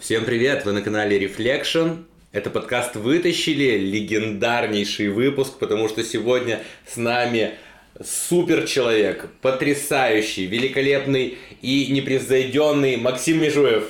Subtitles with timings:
[0.00, 0.64] Всем привет!
[0.64, 2.06] Вы на канале Reflection.
[2.32, 7.54] Это подкаст «Вытащили», легендарнейший выпуск, потому что сегодня с нами
[8.02, 13.84] супер человек, потрясающий, великолепный и непревзойденный Максим Межуев.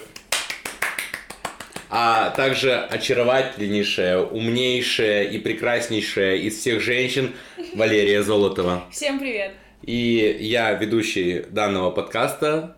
[1.89, 7.33] А также очаровательнейшая, умнейшая и прекраснейшая из всех женщин
[7.75, 8.85] Валерия Золотова.
[8.93, 9.53] Всем привет!
[9.81, 12.77] И я, ведущий данного подкаста,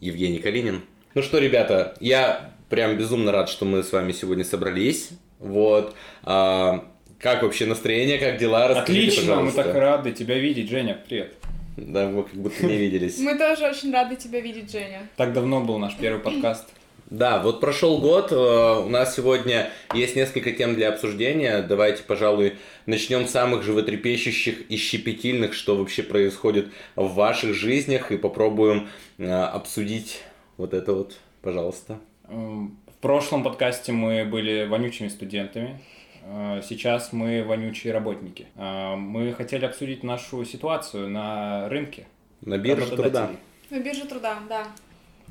[0.00, 0.82] Евгений Калинин.
[1.14, 5.10] Ну что, ребята, я прям безумно рад, что мы с вами сегодня собрались.
[5.38, 5.94] Вот.
[6.24, 6.84] А,
[7.20, 8.66] как вообще настроение, как дела?
[8.66, 9.62] Расскажите, Отлично, мы пожалуйста.
[9.62, 11.34] так рады тебя видеть, Женя, привет.
[11.76, 13.18] Да, мы как будто не виделись.
[13.18, 15.08] Мы тоже очень рады тебя видеть, Женя.
[15.16, 16.64] Так давно был наш первый подкаст.
[17.10, 21.62] Да, вот прошел год, э, у нас сегодня есть несколько тем для обсуждения.
[21.62, 22.54] Давайте, пожалуй,
[22.86, 29.30] начнем с самых животрепещущих и щепетильных, что вообще происходит в ваших жизнях, и попробуем э,
[29.30, 30.22] обсудить
[30.56, 32.00] вот это вот, пожалуйста.
[32.28, 35.78] Эм, В прошлом подкасте мы были вонючими студентами,
[36.22, 38.46] э, сейчас мы вонючие работники.
[38.56, 42.06] Э, Мы хотели обсудить нашу ситуацию на рынке.
[42.40, 43.30] На бирже труда.
[43.70, 44.66] На бирже труда, да.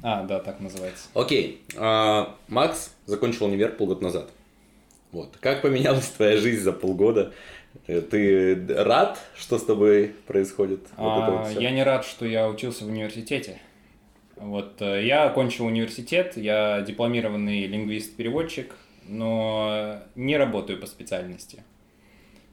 [0.03, 1.07] А, да, так называется.
[1.13, 4.29] Окей, а, Макс закончил универ полгода назад.
[5.11, 5.37] Вот.
[5.39, 7.33] Как поменялась твоя жизнь за полгода?
[7.87, 10.81] Э, Ты рад, что с тобой происходит?
[10.97, 11.59] Вот это вот А, всё?
[11.59, 13.59] Я не рад, что я учился в университете.
[14.35, 18.75] Вот э, я окончил университет, я дипломированный лингвист-переводчик,
[19.07, 21.63] но не работаю по специальности.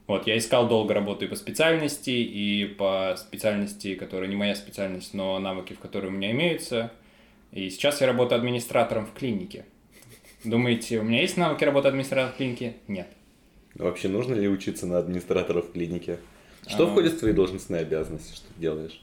[0.07, 5.39] Вот, я искал долго работаю по специальности и по специальности, которая не моя специальность, но
[5.39, 6.91] навыки, в которые у меня имеются.
[7.51, 9.65] И сейчас я работаю администратором в клинике.
[10.43, 12.75] Думаете, у меня есть навыки работы администратора в клинике?
[12.87, 13.07] Нет.
[13.75, 16.19] Вообще нужно ли учиться на администратора в клинике?
[16.67, 16.87] Что А.
[16.87, 19.01] входит в твои должностные обязанности, что ты делаешь?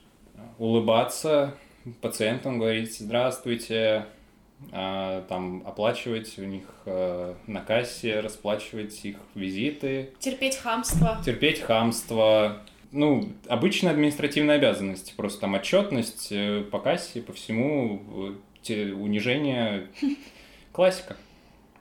[0.58, 1.54] улыбаться
[2.00, 4.06] пациентам, говорить «здравствуйте»,
[4.72, 11.20] а, там оплачивать у них э, на кассе, расплачивать их визиты, Терпеть хамство.
[11.24, 12.62] терпеть хамство.
[12.90, 18.34] Ну, обычная административная обязанность, просто там отчетность э, по кассе, по всему,
[18.66, 19.86] унижение,
[20.72, 21.16] классика.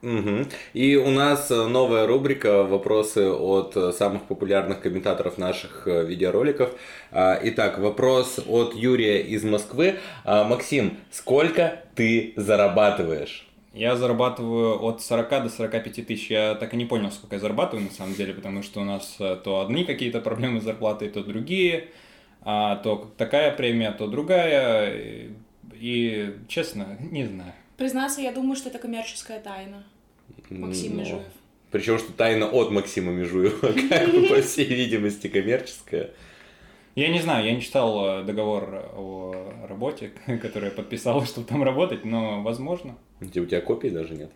[0.02, 0.48] Мгм.
[0.74, 6.70] И у нас э, новая рубрика «Вопросы от э, самых популярных комментаторов наших э, видеороликов».
[7.12, 9.96] А, Итак, вопрос от Юрия из Москвы.
[10.24, 13.48] А, Максим, сколько ты зарабатываешь?
[13.74, 16.30] Я зарабатываю от 40 до 45 тысяч.
[16.30, 19.18] Я так и не понял, сколько я зарабатываю на самом деле, потому что у нас
[19.18, 21.90] то одни какие-то проблемы с зарплатой, то другие,
[22.42, 25.32] а то такая премия, то другая.
[25.74, 27.54] И, честно, не знаю.
[27.78, 29.84] Признаться, я думаю, что это коммерческая тайна.
[30.50, 31.24] Максим Ну, Межуев.
[31.72, 36.12] Причем, что тайна от Максима Межуева, как бы, по всей видимости, коммерческая.
[36.96, 40.12] Я не знаю, я не читал э, договор о работе,
[40.42, 42.98] который я подписал, чтобы там работать, но возможно.
[43.22, 44.32] У тебя копии даже нет?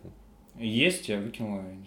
[0.58, 1.86] Есть, я выкинул, я не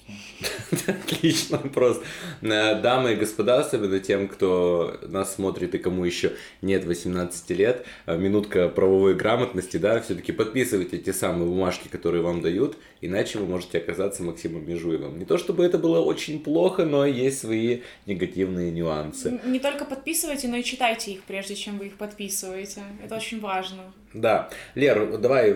[0.88, 1.00] знаю.
[1.04, 2.04] Отлично, просто.
[2.42, 6.34] Э, Дамы и господа, особенно тем, кто нас смотрит и кому еще
[6.64, 12.42] нет 18 лет, э, минутка правовой грамотности, да, все-таки подписывайте те самые бумажки, которые вам
[12.42, 15.20] дают, иначе вы можете оказаться Максимом Межуевым.
[15.20, 19.40] Не то чтобы это было очень плохо, но есть свои негативные нюансы.
[19.46, 22.82] Не только подписывайте, но и читайте их, прежде чем вы их подписываете.
[23.04, 23.94] Это очень важно.
[24.16, 24.50] Да.
[24.76, 25.54] Лер, давай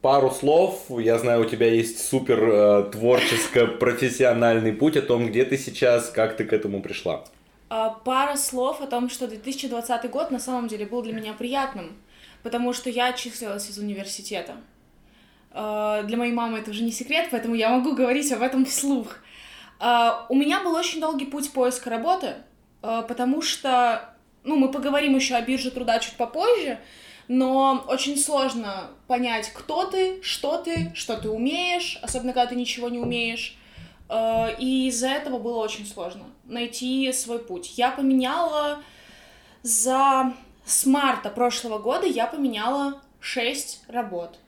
[0.00, 0.86] пару слов.
[0.88, 6.34] Я знаю, у тебя есть супер э, творческо-профессиональный путь о том, где ты сейчас, как
[6.38, 7.24] ты к этому пришла.
[7.68, 11.92] А, Пара слов о том, что 2020 год на самом деле был для меня приятным,
[12.42, 14.54] потому что я отчислилась из университета.
[15.50, 19.18] А, Для моей мамы это уже не секрет, поэтому я могу говорить об этом вслух.
[19.78, 22.36] А, У меня был очень долгий путь поиска работы,
[22.80, 26.78] потому что, ну, мы поговорим еще о бирже труда чуть попозже,
[27.28, 32.88] но очень сложно понять, кто ты, что ты, что ты умеешь, особенно когда ты ничего
[32.88, 33.56] не умеешь.
[34.08, 37.78] Э, И из-за этого было очень сложно найти свой путь.
[37.78, 38.80] Я поменяла
[39.62, 40.32] за...
[40.66, 44.38] С марта прошлого года я поменяла 6 работ.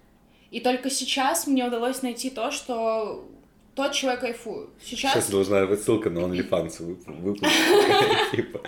[0.50, 3.26] И только сейчас мне удалось найти то, что...
[3.74, 4.70] То, от чего я кайфую.
[4.82, 5.28] Сейчас Сейчас...
[5.30, 7.46] должна быть ссылка на OnlyFans вып-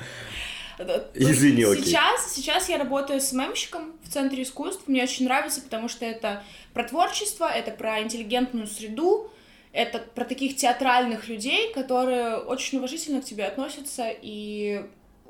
[1.15, 1.85] Извини, окей.
[1.85, 4.85] Сейчас, сейчас я работаю с мемщиком в Центре искусств.
[4.87, 9.31] Мне очень нравится, потому что это про творчество, это про интеллигентную среду,
[9.73, 14.85] это про таких театральных людей, которые очень уважительно к тебе относятся, и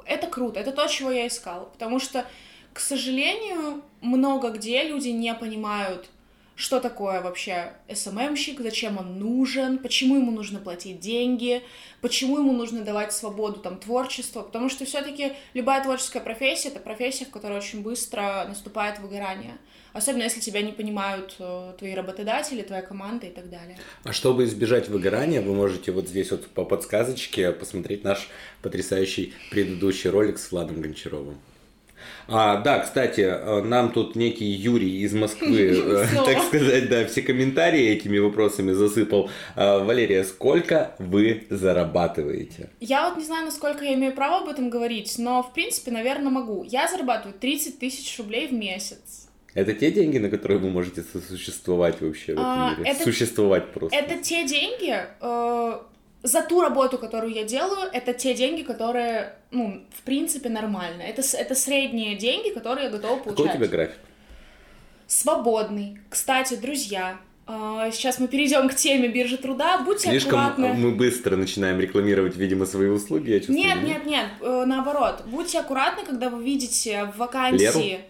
[0.05, 2.25] это круто, это то, чего я искала, потому что,
[2.73, 6.09] к сожалению, много где люди не понимают,
[6.59, 11.63] что такое вообще СММщик, зачем он нужен, почему ему нужно платить деньги,
[12.01, 17.27] почему ему нужно давать свободу там творчеству, потому что все-таки любая творческая профессия это профессия,
[17.27, 19.57] в которой очень быстро наступает выгорание.
[19.93, 23.79] Особенно если тебя не понимают э, твои работодатели, твоя команда и так далее.
[24.03, 28.29] А чтобы избежать выгорания, вы можете вот здесь вот по подсказочке посмотреть наш
[28.63, 31.39] потрясающий предыдущий ролик с Владом Гончаровым.
[32.27, 37.23] А, да, кстати, э, нам тут некий Юрий из Москвы, э, так сказать, да, все
[37.23, 39.31] комментарии этими вопросами засыпал.
[39.57, 42.71] А, Валерия, сколько вы зарабатываете?
[42.81, 46.31] Я вот не знаю, насколько я имею право об этом говорить, но, в принципе, наверное,
[46.31, 46.65] могу.
[46.65, 49.29] Я зарабатываю 30 тысяч рублей в месяц.
[49.55, 52.91] Это те деньги, на которые вы можете существовать вообще в этом а, мире?
[52.91, 53.97] Это, существовать просто.
[53.97, 55.79] Это те деньги, э,
[56.23, 61.03] за ту работу, которую я делаю, это те деньги, которые, ну, в принципе, нормально.
[61.03, 63.37] Это, это средние деньги, которые я готова получать.
[63.37, 63.99] Какой у тебя график?
[65.07, 65.99] Свободный.
[66.11, 67.19] Кстати, друзья,
[67.51, 69.79] а, Сейчас мы перейдем к теме биржи труда.
[69.79, 70.75] Будьте Слишком аккуратны.
[70.75, 73.59] мы быстро начинаем рекламировать, видимо, свои услуги, я чувствую.
[73.59, 75.23] Нет, нет, нет, э, наоборот.
[75.25, 77.63] Будьте аккуратны, когда вы видите в вакансии...
[77.63, 78.03] Леру?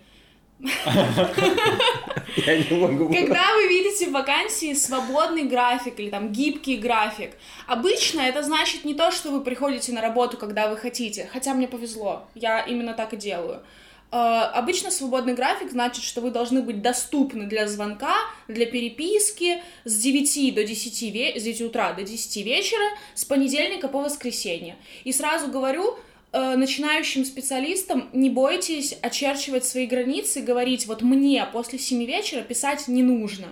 [2.37, 3.09] Я не могу.
[3.15, 7.33] Когда вы видите в вакансии свободный график или там гибкий график,
[7.67, 11.69] обычно это значит не то, что вы приходите на работу, когда вы хотите, хотя мне
[11.69, 13.63] повезло, я именно так и делаю.
[14.11, 18.15] Uh, обычно свободный график значит, что вы должны быть доступны для звонка,
[18.49, 23.87] для переписки с 9 до 10, ве- с 9 утра до 10 вечера, с понедельника
[23.87, 24.77] по воскресенье.
[25.05, 31.79] И сразу говорю, Э, начинающим специалистам не бойтесь очерчивать свои границы говорить, вот мне после
[31.79, 33.47] 7 вечера писать не нужно.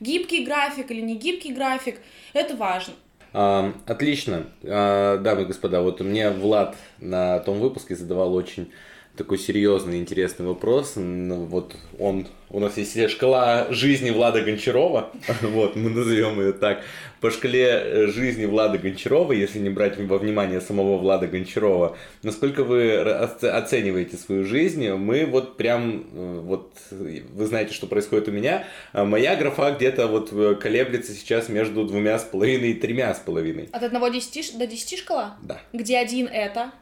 [0.00, 2.00] Гибкий график или не гибкий график,
[2.32, 2.94] это важно.
[3.34, 4.46] А, отлично.
[4.64, 8.70] А, дамы и господа, вот мне Влад на том выпуске задавал очень
[9.16, 10.94] такой серьезный, интересный вопрос.
[10.96, 15.10] Ну, вот он, у нас есть шкала жизни Влада Гончарова,
[15.42, 16.82] вот, мы назовем ее так.
[17.20, 22.64] По шкале э, жизни Влада Гончарова, если не брать во внимание самого Влада Гончарова, насколько
[22.64, 28.64] вы оцениваете свою жизнь, мы вот прям, э, вот, вы знаете, что происходит у меня,
[28.92, 33.18] а моя графа где-то вот э, колеблется сейчас между двумя с половиной и тремя с
[33.18, 33.68] половиной.
[33.72, 35.36] От одного до десяти шкала?
[35.42, 35.60] Да.
[35.72, 36.72] Где один это?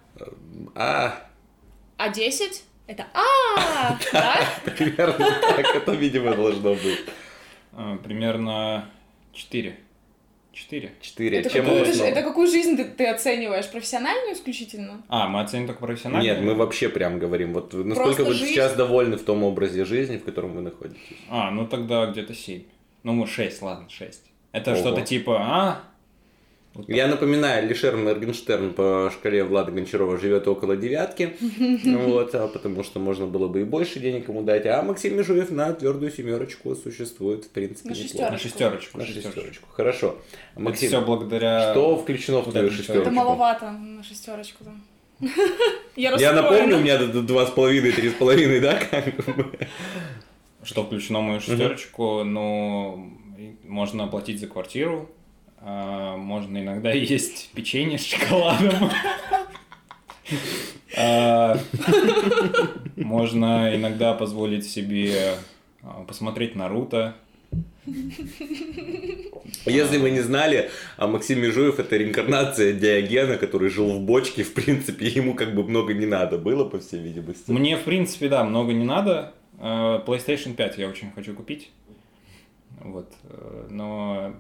[0.75, 1.30] А,
[2.01, 4.41] а 10 это а, да?
[4.65, 7.05] Примерно так это, видимо, должно быть.
[7.73, 8.91] А, примерно
[9.33, 9.77] 4.
[10.53, 10.93] 4.
[11.01, 11.39] 4.
[11.39, 13.71] Это, Чем какую, ты, это какую жизнь ты, ты оцениваешь?
[13.71, 15.03] Профессиональную исключительно?
[15.09, 16.35] А, мы оценим только профессиональную?
[16.35, 17.53] Нет, мы вообще прям говорим.
[17.53, 21.01] Вот насколько вы сейчас довольны в том образе жизни, в котором вы находитесь?
[21.29, 22.63] А, ну тогда где-то 7.
[23.03, 24.23] Ну, мы 6, ладно, 6.
[24.53, 25.81] Это что-то типа, а,
[26.75, 31.37] вот Я напоминаю, Лишер Моргенштерн по шкале Влада Гончарова живет около девятки,
[31.85, 35.51] вот, а потому что можно было бы и больше денег ему дать, а Максим Межуев
[35.51, 38.33] на твердую семерочку существует, в принципе, на шестерочку.
[38.33, 38.99] На шестерочку.
[38.99, 39.69] На шестерочку.
[39.73, 40.17] Хорошо.
[40.55, 41.73] Максим, все благодаря...
[41.73, 43.03] Что включено в твою шестерочку?
[43.03, 44.73] Это маловато на шестерочку, да.
[45.97, 48.81] Я, Я напомню, у меня два с половиной, три с половиной, да?
[50.63, 52.23] Что включено в мою шестерочку?
[52.23, 53.13] Ну,
[53.65, 55.11] можно оплатить за квартиру,
[55.61, 58.91] можно иногда есть печенье с шоколадом.
[60.97, 61.59] А,
[62.97, 65.35] можно иногда позволить себе
[65.83, 67.15] а, посмотреть Наруто.
[69.67, 74.53] Если вы не знали, а Максим Межуев это реинкарнация Диогена, который жил в бочке, в
[74.55, 77.51] принципе, ему как бы много не надо было, по всей видимости.
[77.51, 79.35] Мне, в принципе, да, много не надо.
[79.59, 81.71] PlayStation 5 я очень хочу купить.
[82.83, 83.13] Вот.
[83.25, 84.35] Э, но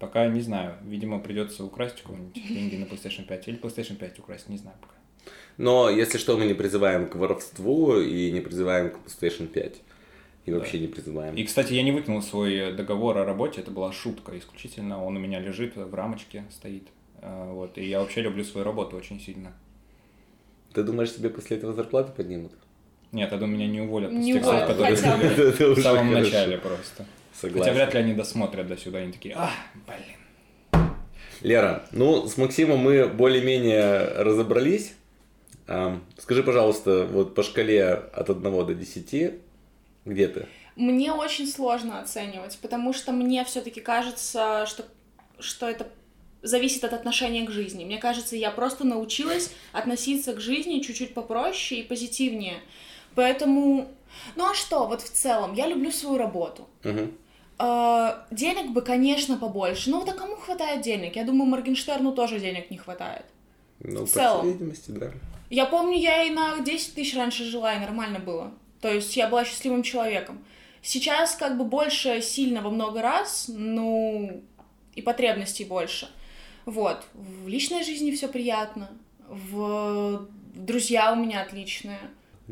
[0.00, 0.76] Пока не знаю.
[0.82, 4.76] Видимо, придется украсть у кого-нибудь деньги на PlayStation 5 или PlayStation 5 украсть, не знаю
[4.80, 4.94] пока.
[5.58, 9.82] Но, если что, мы не призываем к воровству и не призываем к PlayStation 5.
[10.46, 10.56] И да.
[10.56, 11.34] вообще не призываем.
[11.34, 15.04] И, кстати, я не выкинул свой договор о работе, это была шутка исключительно.
[15.04, 16.88] Он у меня лежит в рамочке, стоит.
[17.20, 17.76] А, вот.
[17.76, 19.52] И я вообще люблю свою работу очень сильно.
[20.72, 22.52] Ты думаешь, тебе после этого зарплату поднимут?
[23.12, 24.94] Нет, я думаю, меня не уволят не после тех которые
[25.74, 27.04] в самом начале просто.
[27.32, 27.64] Согласен.
[27.64, 29.50] Хотя вряд ли они досмотрят до сюда, они такие, а,
[29.86, 30.84] блин.
[31.42, 34.94] Лера, ну, с Максимом мы более-менее разобрались.
[36.18, 39.34] Скажи, пожалуйста, вот по шкале от 1 до 10,
[40.04, 40.46] где ты?
[40.76, 44.84] Мне очень сложно оценивать, потому что мне все-таки кажется, что,
[45.38, 45.86] что это
[46.42, 47.84] зависит от отношения к жизни.
[47.84, 52.60] Мне кажется, я просто научилась относиться к жизни чуть-чуть попроще и позитивнее.
[53.14, 53.88] Поэтому,
[54.36, 56.68] ну а что, вот в целом, я люблю свою работу.
[57.62, 59.90] А, денег бы, конечно, побольше.
[59.90, 61.16] Но да кому хватает денег?
[61.16, 63.26] Я думаю, Моргенштерну тоже денег не хватает.
[63.80, 64.40] Ну, в целом.
[64.40, 65.10] по видимости, да.
[65.50, 68.52] Я помню, я и на 10 тысяч раньше жила, и нормально было.
[68.80, 70.42] То есть я была счастливым человеком.
[70.80, 74.42] Сейчас как бы больше сильно во много раз, ну,
[74.94, 76.08] и потребностей больше.
[76.64, 77.04] Вот.
[77.12, 78.90] В личной жизни все приятно.
[79.28, 82.00] В друзья у меня отличные.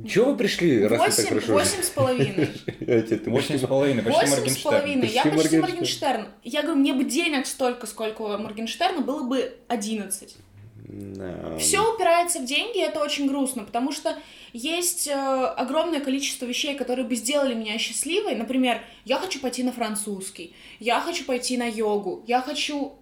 [0.06, 2.48] Чего вы пришли, раз вы так Восемь, хорошо восемь с половиной.
[3.26, 4.74] Восемь с половиной, почти Восемь с Моргенштерн.
[4.74, 5.08] половиной.
[5.08, 6.28] Я Почти Моргенштерн.
[6.44, 10.36] Я говорю, мне бы денег столько, сколько у Моргенштерна, было бы 11.
[10.88, 11.58] Да.
[11.58, 14.16] Все упирается в деньги, и это очень грустно, потому что
[14.54, 18.34] есть э, огромное количество вещей, которые бы сделали меня счастливой.
[18.34, 22.94] Например, я хочу пойти на французский, я хочу пойти на йогу, я хочу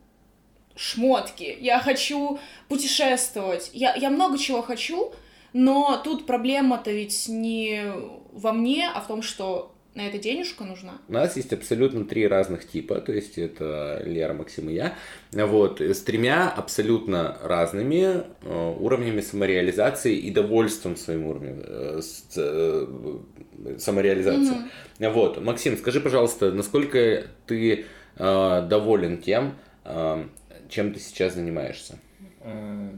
[0.75, 5.13] шмотки, я хочу путешествовать, я, я много чего хочу,
[5.57, 7.91] но тут проблема-то ведь не
[8.33, 10.99] во мне, а в том, что на это денежка нужна.
[11.09, 14.95] У нас есть абсолютно три разных типа, то есть это Лера, Максим и я,
[15.33, 22.03] вот, с тремя абсолютно разными э, уровнями самореализации и довольством своим уровнем э,
[22.37, 24.57] э, самореализации.
[24.99, 27.87] Вот, Максим, скажи, пожалуйста, насколько ты
[28.19, 30.25] э, доволен тем, э,
[30.69, 31.99] чем ты сейчас занимаешься?
[32.43, 32.91] Э,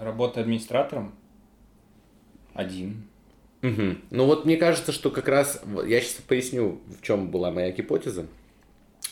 [0.00, 1.19] Работа администратором.
[2.54, 3.04] Один.
[3.62, 4.02] Мгм.
[4.10, 8.26] Ну вот мне кажется, что как раз, я сейчас поясню, в чем была моя гипотеза.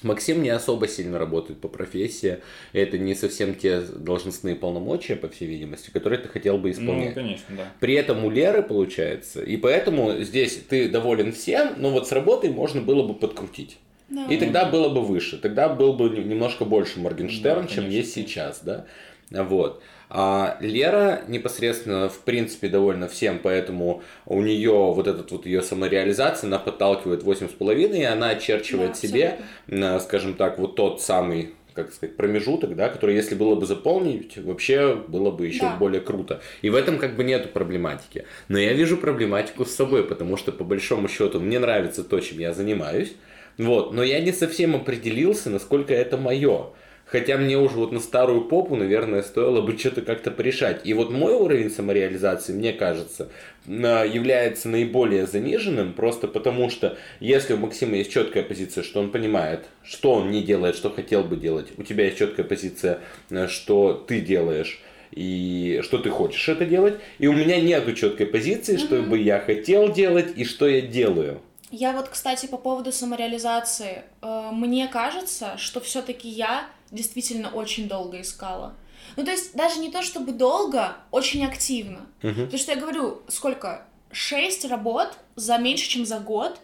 [0.03, 2.39] Максим не особо сильно работает по профессии,
[2.73, 6.73] и это не совсем те должностные полномочия, по всей видимости, которые ты хотел бы Ну,
[6.73, 7.15] исполнять.
[7.15, 7.65] конечно, да.
[7.81, 12.51] При этом у Леры получается, и поэтому здесь ты доволен всем, но вот с работой
[12.51, 13.79] можно было бы подкрутить.
[14.09, 14.27] Да.
[14.31, 18.61] И тогда было бы выше, тогда был бы немножко больше Моргенштерн, Да, чем есть сейчас,
[18.63, 18.87] да.
[19.31, 19.83] Вот.
[20.11, 26.49] А Лера непосредственно, в принципе, довольна всем, поэтому у нее вот этот вот ее самореализация,
[26.49, 31.93] она подталкивает 8,5, и она очерчивает Да, себе, на, скажем так, вот тот самый как
[31.93, 35.77] сказать, промежуток, да, который, если было бы заполнить, вообще было бы еще Да.
[35.77, 36.41] более круто.
[36.61, 38.25] И в этом как бы нету проблематики.
[38.49, 42.41] Но я вижу проблематику с собой, потому что, по большому счету, мне нравится то, чем
[42.41, 43.13] я занимаюсь,
[43.59, 46.71] вот, но я не совсем определился, насколько это мое.
[47.11, 50.83] Хотя мне уже вот на старую попу, наверное, стоило бы что-то как-то порешать.
[50.85, 53.31] И вот мой уровень самореализации, мне кажется,
[53.67, 59.65] является наиболее заниженным, просто потому что если у Максима есть четкая позиция, что он понимает,
[59.83, 63.01] что он не делает, что хотел бы делать, у тебя есть четкая позиция,
[63.31, 68.27] э, что ты делаешь, и что ты хочешь это делать, и у меня нету четкой
[68.27, 71.41] позиции, что бы я хотел делать и что я делаю.
[71.71, 74.03] Я вот, кстати, по поводу самореализации.
[74.23, 78.75] Э, Мне кажется, что все-таки я действительно очень долго искала.
[79.17, 82.07] Ну, то есть, даже не то чтобы долго, очень активно.
[82.45, 83.87] Потому что я говорю, сколько?
[84.11, 86.59] Шесть работ за меньше, чем за год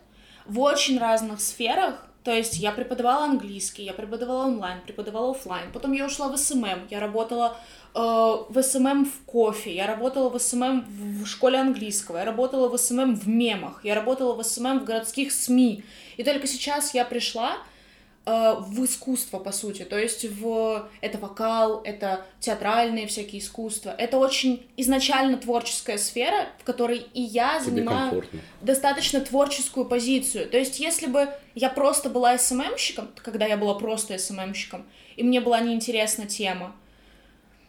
[0.47, 2.07] в очень разных сферах.
[2.23, 5.71] То есть я преподавала английский, я преподавала онлайн, преподавала оффлайн.
[5.73, 7.59] Потом я ушла в SMM, я работала
[7.95, 10.87] э, в SMM в кофе, я работала в SMM
[11.23, 15.33] в школе английского, я работала в SMM в мемах, я работала в SMM в городских
[15.33, 15.85] СМИ.
[16.17, 17.59] И только сейчас я пришла
[18.27, 19.83] в искусство, по сути.
[19.83, 20.89] То есть в...
[21.03, 23.95] это вокал, это театральные всякие искусства.
[23.99, 28.41] Это очень изначально творческая сфера, в которой и я Тебе занимаю комфортно.
[28.63, 30.49] достаточно творческую позицию.
[30.49, 35.43] То есть, если бы я просто была СММщиком, когда я была просто СММщиком, и мне
[35.43, 36.75] была неинтересна тема,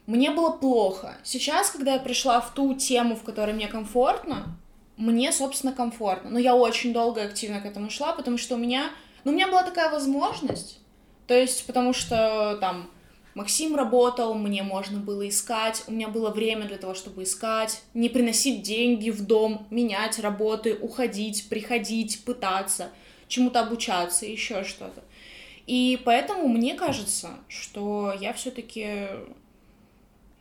[0.08, 1.18] мне было плохо.
[1.24, 4.58] Сейчас, когда я пришла в ту тему, в которой мне комфортно,
[4.96, 6.30] мне, собственно, комфортно.
[6.30, 8.90] Но я очень долго и активно к этому шла, потому что у меня...
[9.26, 10.80] Ну, у меня была такая возможность.
[11.28, 12.90] То есть, потому что там
[13.34, 18.08] Максим работал, мне можно было искать, у меня было время для того, чтобы искать, не
[18.08, 22.92] приносить деньги в дом, менять работы, уходить, приходить, пытаться,
[23.28, 25.04] чему-то обучаться, еще что-то.
[25.68, 29.08] И поэтому мне кажется, что я все-таки...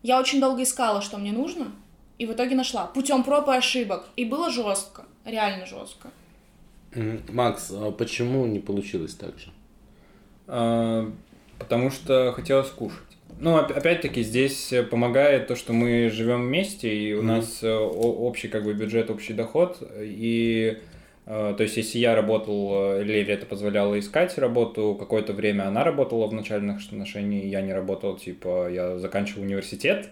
[0.03, 1.73] Я очень долго искала, что мне нужно,
[2.19, 2.85] и в итоге нашла.
[2.85, 4.07] Путем проб и ошибок.
[4.17, 6.11] И было жестко, реально жестко.
[7.31, 9.49] Макс, а почему не получилось так же?
[10.47, 11.11] А,
[11.59, 12.99] Потому что хотелось кушать.
[13.41, 17.27] Ну, оп- опять-таки, здесь э, помогает то, что мы живем вместе, и у Мгм.
[17.29, 19.79] нас э, общий как бы бюджет, общий доход.
[20.01, 20.79] И
[21.27, 26.27] э, то есть, если я работал, Лере это позволяло искать работу, какое-то время она работала
[26.27, 30.11] в начальных отношениях, я не работал, типа, я заканчивал университет,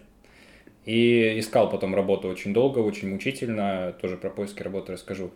[0.84, 5.30] и искал потом работу очень долго, очень мучительно, тоже про поиски работы расскажу.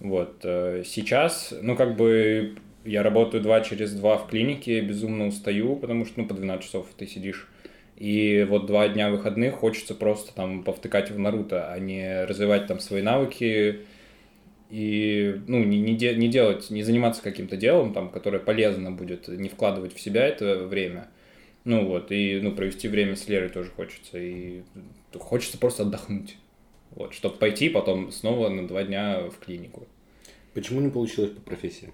[0.00, 5.76] Вот, э, сейчас, ну, как бы, я работаю два через два в клинике, безумно устаю,
[5.76, 7.48] потому что, ну, по 12 часов ты сидишь.
[7.96, 12.80] И вот два дня выходных хочется просто там повтыкать в Наруто, а не развивать там
[12.80, 13.80] свои навыки
[14.70, 19.28] и, ну, не, не, де- не делать, не заниматься каким-то делом, там, которое полезно будет,
[19.28, 21.08] не вкладывать в себя это время.
[21.64, 24.62] Ну вот, и, ну, провести время с Лерой тоже хочется, и
[25.18, 26.36] хочется просто отдохнуть.
[26.90, 29.86] Вот, чтобы пойти потом снова на два дня в клинику.
[30.54, 31.92] Почему не получилось по профессии?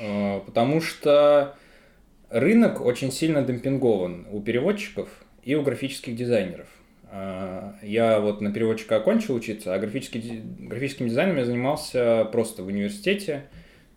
[0.00, 1.56] Э, потому что
[2.30, 5.08] рынок очень сильно демпингован у переводчиков
[5.42, 6.66] и у графических дизайнеров.
[7.10, 12.68] Э, я вот на переводчика окончил учиться, а графический, графическим дизайном я занимался просто в
[12.68, 13.44] университете.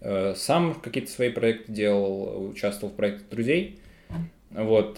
[0.02, 3.80] Э, сам какие-то свои проекты делал, участвовал в проектах друзей.
[4.52, 4.98] Вот.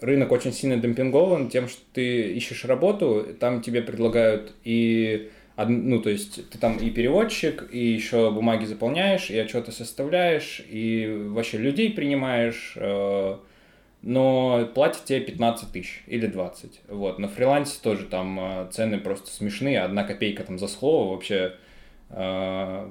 [0.00, 6.10] Рынок очень сильно демпингован тем, что ты ищешь работу, там тебе предлагают и ну, то
[6.10, 11.90] есть ты там и переводчик, и еще бумаги заполняешь, и отчеты составляешь, и вообще людей
[11.90, 13.38] принимаешь, э,
[14.02, 16.82] но платят тебе 15 тысяч или 20.
[16.88, 17.18] Вот.
[17.18, 21.54] На фрилансе тоже там э, цены просто смешные, одна копейка там за слово вообще
[22.10, 22.90] э,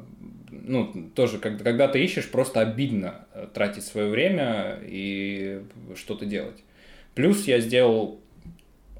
[0.49, 5.61] ну, тоже, когда, когда ты ищешь, просто обидно тратить свое время и
[5.95, 6.64] что-то делать.
[7.15, 8.19] Плюс я сделал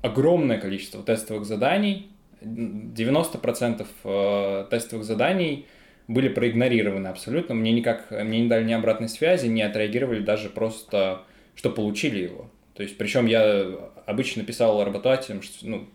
[0.02, 2.10] огромное количество тестовых заданий,
[2.42, 5.68] 90% э, тестовых заданий
[6.08, 7.56] были проигнорированы абсолютно.
[7.56, 11.24] Мне никак, мне не дали ни обратной связи, не отреагировали даже просто,
[11.56, 12.50] что получили его.
[12.76, 13.66] То есть, причем я
[14.06, 15.88] обычно писал работодателям, что, ну,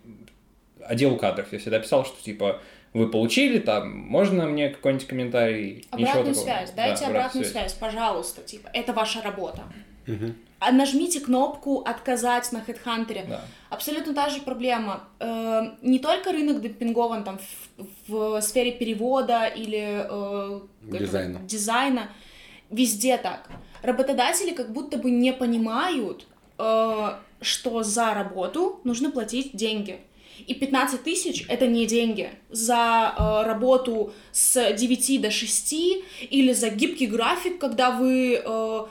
[0.84, 2.60] отделу кадров, я всегда писал, что типа
[2.92, 5.86] вы получили, там, можно мне какой-нибудь комментарий?
[5.90, 7.52] Обратную связь, дайте да, обратную связь.
[7.52, 9.62] связь, пожалуйста, типа, это ваша работа.
[10.08, 10.34] Угу.
[10.60, 13.26] А нажмите кнопку «Отказать» на HeadHunter.
[13.28, 13.40] Да.
[13.70, 15.08] Абсолютно та же проблема.
[15.18, 17.40] Э, не только рынок демпингован там,
[17.78, 21.30] в, в сфере перевода или э, дизайна.
[21.30, 22.10] Этого, дизайна.
[22.70, 23.48] Везде так.
[23.82, 26.26] Работодатели как будто бы не понимают,
[26.58, 30.00] э, что за работу нужно платить деньги.
[30.46, 32.30] И 15 тысяч— это не деньги.
[32.50, 35.74] За э, работу с 9 до 6
[36.30, 38.42] или за гибкий график, когда вы...
[38.44, 38.86] Э,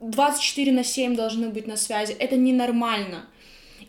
[0.00, 2.12] 24 на 7 должны быть на связи.
[2.12, 3.26] Это ненормально.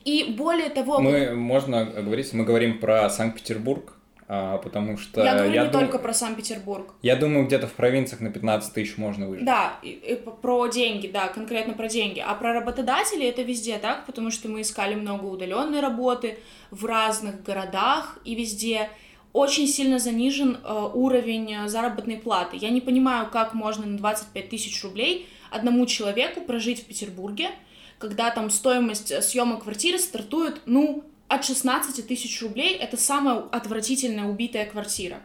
[0.06, 1.00] И более того...
[1.00, 3.94] Мы, можно говорить, мы говорим про Санкт-Петербург,
[4.28, 5.24] а, потому что...
[5.24, 5.82] Я говорю я не дум...
[5.82, 6.94] только про Санкт-Петербург.
[7.02, 9.46] Я думаю, где-то в провинциях на 15 тысяч можно выжить.
[9.46, 12.24] Да, и, и про деньги, да, конкретно про деньги.
[12.26, 16.38] А про работодателей это везде так, потому что мы искали много удаленной работы
[16.70, 18.90] в разных городах и везде
[19.34, 22.56] очень сильно занижен э, уровень э, заработной платы.
[22.58, 27.50] Я не понимаю, как можно на 25 тысяч рублей одному человеку прожить в Петербурге,
[27.98, 34.26] когда там стоимость э, съема квартиры стартует, ну, от 16 тысяч рублей, это самая отвратительная
[34.26, 35.22] убитая квартира.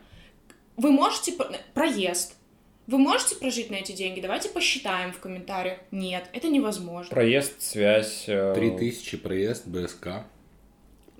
[0.77, 1.35] Вы можете...
[1.75, 2.37] Проезд.
[2.87, 4.21] Вы можете прожить на эти деньги?
[4.21, 5.79] Давайте посчитаем в комментариях.
[5.91, 7.11] Нет, это невозможно.
[7.11, 8.25] Проезд, связь...
[8.27, 8.55] Э...
[8.79, 10.25] тысячи проезд, БСК.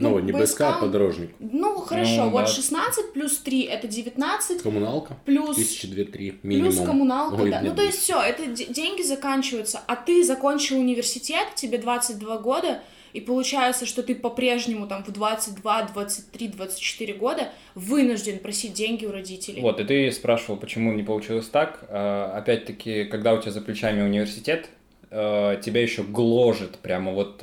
[0.01, 1.31] Ну, ну не БСК, а подорожник.
[1.39, 2.47] Ну, хорошо, ну, вот да.
[2.47, 4.63] 16 плюс 3 это 19.
[4.63, 5.17] Коммуналка.
[5.25, 5.57] Плюс...
[5.57, 6.73] Тысячи две-три минимум.
[6.73, 7.61] Плюс коммуналка, Ой, да.
[7.63, 9.81] Ну, то есть все, это деньги заканчиваются.
[9.87, 12.81] А ты закончил университет, тебе 22 года,
[13.13, 19.13] и получается, что ты по-прежнему там в 22, 23, 24 года вынужден просить деньги у
[19.13, 19.61] родителей.
[19.61, 21.85] Вот, и ты спрашивал, почему не получилось так.
[21.89, 24.69] А, опять-таки, когда у тебя за плечами университет,
[25.11, 27.43] а, тебя еще гложет прямо вот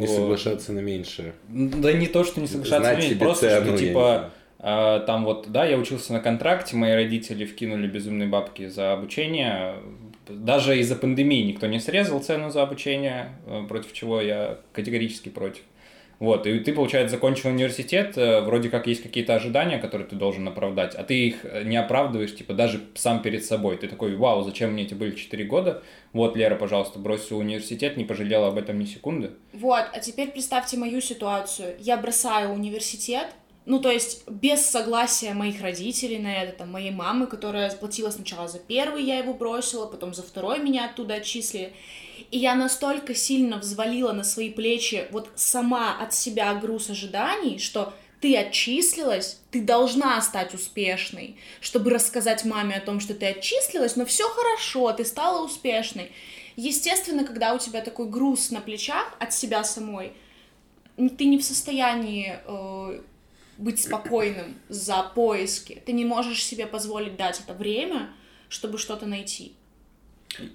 [0.00, 1.34] не соглашаться на меньшее.
[1.48, 4.30] Да не то, что не соглашаться Знать на меньшее, просто цену, что типа
[4.66, 9.74] а, там вот, да, я учился на контракте, мои родители вкинули безумные бабки за обучение.
[10.26, 15.62] Даже из-за пандемии никто не срезал цену за обучение, э, против чего я категорически против.
[16.24, 20.48] Вот, и ты, получается, закончил университет, э, вроде как есть какие-то ожидания, которые ты должен
[20.48, 23.76] оправдать, а ты их э, не оправдываешь, типа, даже сам перед собой.
[23.76, 25.82] Ты такой, вау, зачем мне эти были 4 года?
[26.14, 29.32] Вот, Лера, пожалуйста, бросила университет, не пожалела об этом ни секунды.
[29.52, 31.76] Вот, а теперь представьте мою ситуацию.
[31.78, 33.26] Я бросаю университет,
[33.66, 38.48] ну, то есть, без согласия моих родителей на это, там, моей мамы, которая заплатила сначала
[38.48, 41.74] за первый, я его бросила, потом за второй меня оттуда отчислили.
[42.30, 47.92] И я настолько сильно взвалила на свои плечи вот сама от себя груз ожиданий, что
[48.20, 54.06] ты отчислилась, ты должна стать успешной, чтобы рассказать маме о том, что ты отчислилась, но
[54.06, 56.10] все хорошо, ты стала успешной.
[56.56, 60.12] Естественно, когда у тебя такой груз на плечах от себя самой,
[60.96, 63.00] ты не в состоянии э,
[63.58, 65.82] быть спокойным за поиски.
[65.84, 68.10] Ты не можешь себе позволить дать это время,
[68.48, 69.54] чтобы что-то найти.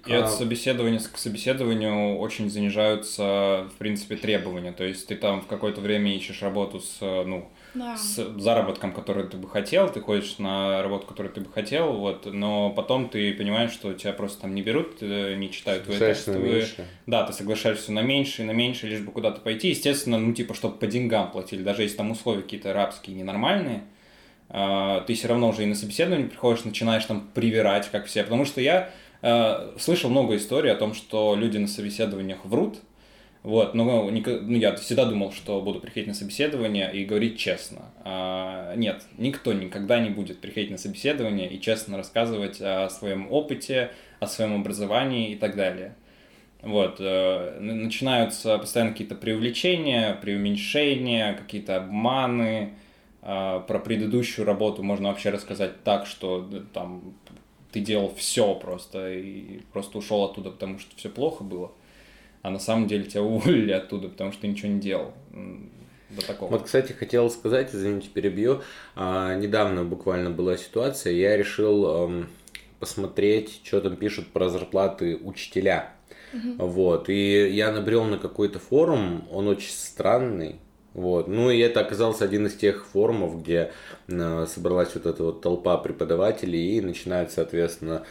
[0.06, 4.72] И от а собеседования к собеседованию очень занижаются, в принципе, требования.
[4.72, 7.96] То есть ты там в какое-то время ищешь работу с, ну, да.
[7.96, 12.26] с заработком, который ты бы хотел, ты ходишь на работу, которую ты бы хотел, вот,
[12.26, 16.66] но потом ты понимаешь, что тебя просто там не берут, э, не читают твои тестовые.
[17.06, 19.68] Да, ты соглашаешься на меньше и на меньше, лишь бы куда-то пойти.
[19.68, 23.82] Естественно, ну, типа, чтобы по деньгам платили, даже если там условия какие-то рабские, ненормальные,
[24.52, 28.24] а, ты все равно уже и на собеседование приходишь, начинаешь там привирать, как все.
[28.24, 28.90] Потому что я э,
[29.78, 32.78] слышал много историй о том, что люди на собеседованиях врут,
[33.42, 37.86] Вот, но ну, я всегда думал, что буду приходить на собеседование и говорить честно.
[38.04, 43.92] А, нет, никто никогда не будет приходить на собеседование и честно рассказывать о своем опыте,
[44.20, 45.94] о своем образовании и так далее.
[46.62, 52.74] Вот, э, начинаются постоянно какие-то преувеличения, преуменьшения, какие-то обманы.
[53.22, 57.14] Э, про предыдущую работу можно вообще рассказать так, что там
[57.72, 61.72] ты делал все просто и просто ушел оттуда, потому что все плохо было
[62.42, 65.12] а на самом деле тебя уволили оттуда, потому что ты ничего не делал.
[66.10, 66.50] До такого.
[66.50, 68.62] Вот, кстати, хотел сказать, извините, перебью.
[68.96, 72.28] А, недавно буквально была ситуация, я решил эм,
[72.80, 75.94] посмотреть, что там пишут про зарплаты учителя.
[76.32, 76.66] Угу.
[76.66, 80.56] Вот, и я набрел на какой-то форум, он очень странный,
[81.00, 81.28] вот.
[81.28, 83.72] Ну и это оказался один из тех форумов, где
[84.08, 88.04] э, собралась вот эта вот толпа преподавателей и начинают, соответственно,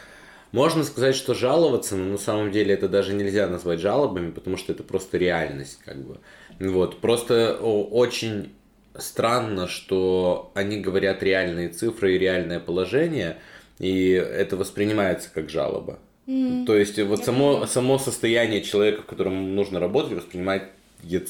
[0.50, 4.72] можно сказать, что жаловаться, но на самом деле это даже нельзя назвать жалобами, потому что
[4.72, 6.18] это просто реальность, как бы.
[6.58, 8.52] Вот, просто очень
[8.96, 13.38] странно, что они говорят реальные цифры и реальное положение,
[13.78, 16.00] и это воспринимается как жалоба.
[16.26, 16.66] Mm.
[16.66, 20.12] То есть вот само, само состояние человека, которому нужно работать,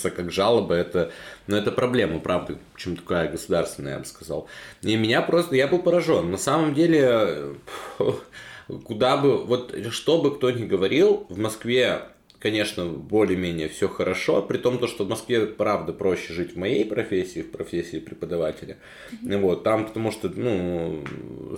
[0.00, 1.12] воспринимается как жалоба, это,
[1.46, 4.48] ну, это проблема, правда, чем такая государственная, я бы сказал.
[4.82, 6.30] И меня просто, я был поражен.
[6.30, 7.54] На самом деле,
[8.84, 12.02] куда бы, вот что бы кто ни говорил, в Москве,
[12.38, 16.84] конечно, более-менее все хорошо, при том, то, что в Москве, правда, проще жить в моей
[16.84, 18.76] профессии, в профессии преподавателя.
[19.22, 21.04] Вот, там, потому что, ну,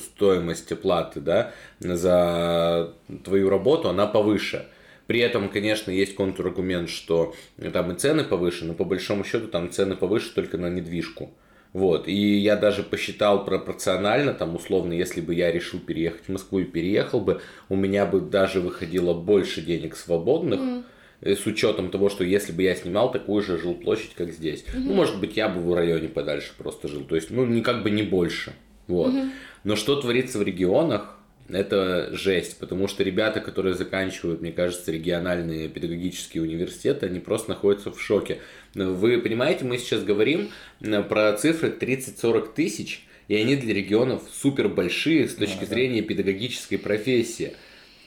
[0.01, 2.93] стоимость оплаты, да, за
[3.25, 4.67] твою работу, она повыше.
[5.13, 7.35] При этом, конечно, есть контраргумент, что
[7.75, 11.35] там и цены повыше, но по большому счету там цены повыше только на недвижку.
[11.75, 16.61] Вот, и я даже посчитал пропорционально, там, условно, если бы я решил переехать в Москву
[16.61, 20.85] и переехал бы, у меня бы даже выходило больше денег свободных, mm
[21.25, 24.65] с учетом того, что если бы я снимал такую же жилплощадь, как здесь.
[24.65, 24.81] Mm-hmm.
[24.87, 27.05] Ну, может быть, я бы в районе подальше просто жил.
[27.05, 28.55] То есть, ну, никак бы не больше.
[28.89, 29.13] Вот.
[29.13, 29.31] Mm-hmm.
[29.63, 31.22] Но что творится в регионах,
[31.53, 37.91] это жесть, потому что ребята, которые заканчивают, мне кажется, региональные педагогические университеты, они просто находятся
[37.93, 38.39] в шоке.
[38.75, 44.69] Вы понимаете, мы сейчас говорим э, про цифры 30-40 тысяч, и они для регионов супер
[44.69, 46.09] большие с точки да, зрения да.
[46.09, 47.55] педагогической профессии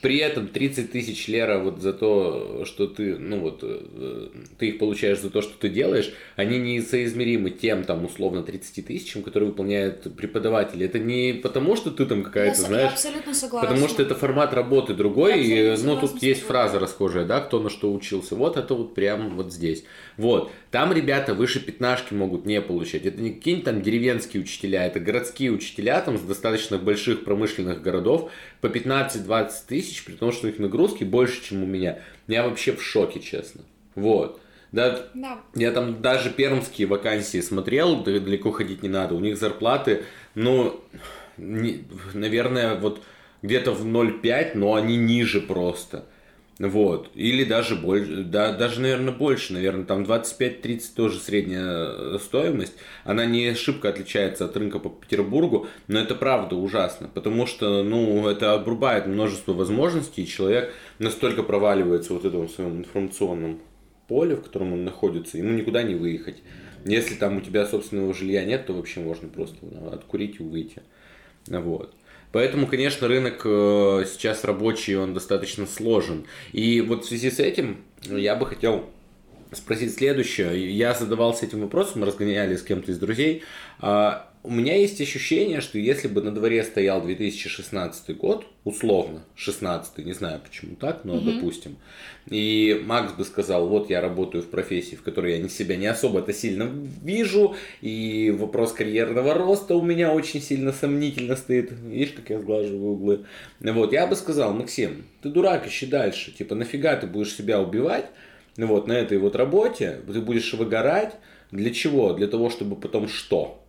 [0.05, 4.27] при этом 30 тысяч лера вот за то, что ты, ну вот, э,
[4.59, 9.23] ты их получаешь за то, что ты делаешь, они несоизмеримы тем, там, условно, 30 тысячам,
[9.23, 10.85] которые выполняют преподаватели.
[10.85, 12.83] Это не потому, что ты там какая-то, я, знаешь...
[12.83, 13.67] Я абсолютно согласна.
[13.67, 17.71] Потому что это формат работы другой, и, ну, тут есть фраза расхожая, да, кто на
[17.71, 18.35] что учился.
[18.35, 19.85] Вот это вот прям вот здесь.
[20.17, 20.51] Вот.
[20.75, 23.05] Там ребята выше пятнашки могут не получать.
[23.05, 28.29] Это не какие-нибудь там деревенские учителя, это городские учителя там с достаточно больших промышленных городов
[28.59, 31.99] по 15-20 тысяч, при том, что их нагрузки больше, чем у меня.
[32.27, 33.61] Я вообще в шоке, честно.
[33.95, 34.41] Вот.
[34.73, 35.39] Да, да.
[35.55, 39.15] Я там даже пермские вакансии смотрел, далеко ходить не надо.
[39.15, 40.83] У них зарплаты, ну,
[41.37, 43.01] не, наверное, вот
[43.41, 46.03] где-то в 0,5, но они ниже просто.
[46.57, 47.11] Вот.
[47.15, 52.73] Или даже больше, да, даже, наверное, больше, наверное, там 25-30 тоже средняя э, стоимость.
[53.03, 58.25] Она не шибко отличается от рынка по Петербургу, но это правда ужасно, потому что, ну,
[58.29, 63.59] это обрубает множество возможностей, и человек настолько проваливается вот этом своем информационном
[64.07, 66.41] поле, в котором он находится, ему никуда не выехать.
[66.85, 69.57] Если там у тебя собственного жилья нет, то вообще можно просто
[69.91, 70.83] откурить и выйти.
[71.47, 71.93] Вот.
[72.31, 76.25] Поэтому, конечно, рынок э, сейчас рабочий, он достаточно сложен.
[76.51, 78.89] И вот в связи с этим я бы хотел
[79.51, 80.75] спросить следующее.
[80.75, 83.43] Я задавался этим вопросом, разгоняли с кем-то из друзей.
[83.79, 90.05] А, у меня есть ощущение, что если бы на дворе стоял 2016 год, условно, 16
[90.05, 91.31] не знаю почему так, но угу.
[91.31, 91.77] допустим,
[92.29, 96.33] и Макс бы сказал, вот я работаю в профессии, в которой я себя не особо-то
[96.33, 96.69] сильно
[97.03, 102.93] вижу, и вопрос карьерного роста у меня очень сильно сомнительно стоит, видишь, как я сглаживаю
[102.93, 103.25] углы,
[103.59, 108.05] вот, я бы сказал, Максим, ты дурак, ищи дальше, типа, нафига ты будешь себя убивать,
[108.57, 111.15] вот, на этой вот работе, ты будешь выгорать,
[111.51, 112.13] для чего?
[112.13, 113.64] Для того, чтобы потом что?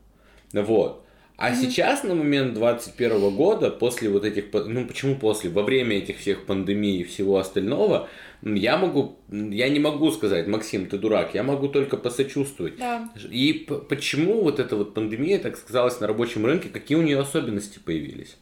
[0.53, 1.07] Вот.
[1.37, 1.57] А mm-hmm.
[1.61, 6.47] сейчас, на момент 21 года, после вот этих, ну почему после, во время этих всех
[6.47, 8.09] пандемий и всего остального,
[8.43, 12.79] я могу, я не могу сказать, Максим, ты дурак, я могу только посочувствовать.
[12.79, 13.11] Да.
[13.31, 17.79] И почему вот эта вот пандемия так сказалась на рабочем рынке, какие у нее особенности
[17.79, 18.37] появились?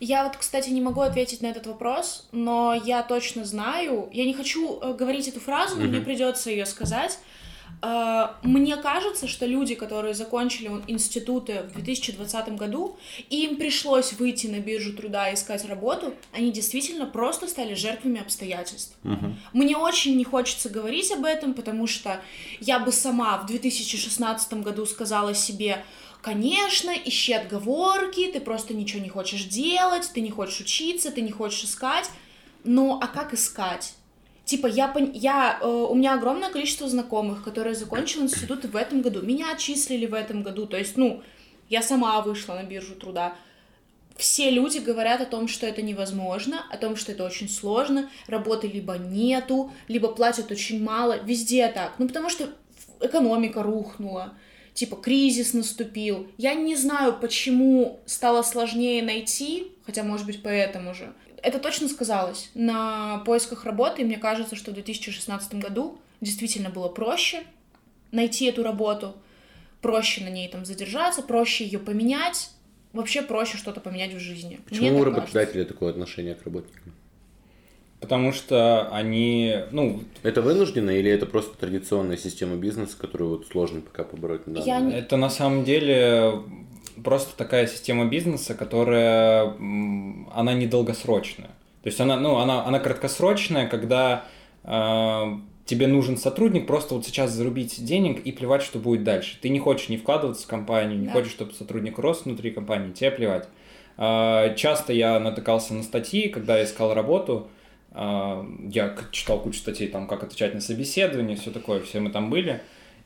[0.00, 4.32] Я вот, кстати, не могу ответить на этот вопрос, но я точно знаю, я не
[4.32, 5.88] хочу э, говорить эту фразу, но mm-hmm.
[5.88, 7.18] мне придется ее сказать
[8.42, 12.98] мне кажется, что люди, которые закончили институты в 2020 году,
[13.30, 18.20] и им пришлось выйти на биржу труда и искать работу, они действительно просто стали жертвами
[18.20, 18.96] обстоятельств.
[19.04, 19.38] Мгм.
[19.52, 22.20] Мне очень не хочется говорить об этом, потому что
[22.60, 25.84] я бы сама в 2016 году сказала себе,
[26.20, 31.30] конечно, ищи отговорки, ты просто ничего не хочешь делать, ты не хочешь учиться, ты не
[31.30, 32.10] хочешь искать.
[32.64, 33.94] Но а как искать?
[34.48, 39.20] Типа, я, я, э, у меня огромное количество знакомых, которые закончили институт в этом году.
[39.20, 40.66] Меня отчислили в этом году.
[40.66, 41.22] То есть, ну,
[41.68, 43.34] я сама вышла на биржу труда.
[44.16, 48.68] Все люди говорят о том, что это невозможно, о том, что это очень сложно, работы
[48.68, 51.96] либо нету, либо платят очень мало, везде так.
[51.98, 52.48] Ну, потому что
[53.02, 54.32] экономика рухнула,
[54.78, 56.28] типа кризис наступил.
[56.36, 61.12] Я не знаю, почему стало сложнее найти, хотя, может быть, поэтому же.
[61.42, 66.88] Это точно сказалось на поисках работы, и мне кажется, что в 2016 году действительно было
[66.88, 67.42] проще
[68.12, 69.16] найти эту работу,
[69.80, 72.50] проще на ней там задержаться, проще ее поменять,
[72.92, 74.60] вообще проще что-то поменять в жизни.
[74.64, 76.94] Почему у работодателя такое отношение к работникам?
[78.00, 83.80] Потому что они, ну, Это вынуждено или это просто традиционная система бизнеса, которую вот сложно
[83.80, 86.34] пока побороть Я это на самом деле
[87.02, 89.54] просто такая система бизнеса, которая,
[90.32, 91.50] она недолгосрочная.
[91.82, 94.24] То есть она, ну, она, она краткосрочная, когда
[94.64, 95.24] э,
[95.64, 99.38] тебе нужен сотрудник, просто вот сейчас зарубить денег и плевать, что будет дальше.
[99.40, 101.12] Ты не хочешь не вкладываться в компанию, не Да.
[101.12, 103.48] хочешь, чтобы сотрудник рос внутри компании, тебе плевать.
[103.96, 107.48] Э, часто я натыкался на статьи, когда я искал работу,
[108.70, 112.30] я к- читал кучу статей, там, как отвечать на собеседование, все такое, все мы там
[112.30, 112.60] были.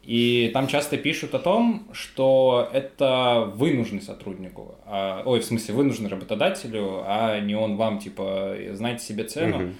[0.05, 5.75] И там часто пишут о том, что это вы нужны сотруднику, а- ой, в смысле,
[5.75, 9.59] вы нужны работодателю, а не он вам, типа, знаете себе цену.
[9.59, 9.75] Мгм.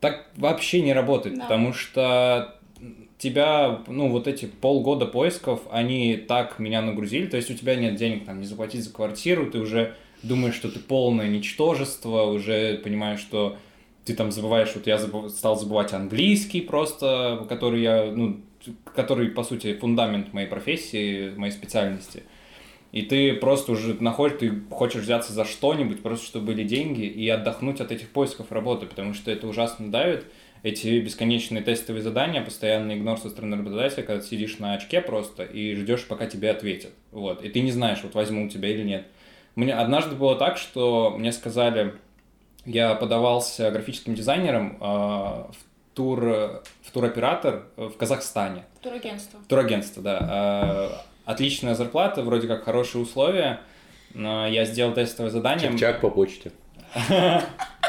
[0.00, 1.42] Так вообще не работает, Да.
[1.42, 2.54] потому что
[3.18, 7.96] тебя, ну, вот эти полгода поисков, они так меня нагрузили, то есть у тебя нет
[7.96, 13.20] денег там не заплатить за квартиру, ты уже думаешь, что ты полное ничтожество, уже понимаешь,
[13.20, 13.56] что
[14.06, 18.40] ты там забываешь, вот я забыв- стал забывать английский просто, который я, ну,
[18.94, 22.22] который, по сути, фундамент моей профессии, моей специальности.
[22.92, 27.28] И ты просто уже находишь, ты хочешь взяться за что-нибудь, просто чтобы были деньги, и
[27.28, 30.24] отдохнуть от этих поисков работы, потому что это ужасно давит.
[30.62, 35.42] Эти бесконечные тестовые задания, постоянный игнор со стороны работодателя, когда ты сидишь на очке просто
[35.42, 36.92] и ждешь, пока тебе ответят.
[37.10, 37.44] Вот.
[37.44, 39.06] И ты не знаешь, вот возьму тебя или нет.
[39.56, 41.94] Мне однажды было так, что мне сказали,
[42.66, 46.20] я подавался графическим дизайнером а, в тур,
[46.82, 48.64] в туроператор в Казахстане.
[48.82, 49.40] Турагентство.
[49.48, 50.18] Турагентство, да.
[50.22, 53.60] А, Отличная зарплата, вроде как хорошие условия.
[54.14, 55.70] Но я сделал тестовое задание.
[55.70, 56.52] Чак-чак по почте.